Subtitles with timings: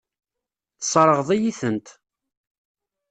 [0.79, 1.87] Tesseṛɣeḍ-iyi-tent.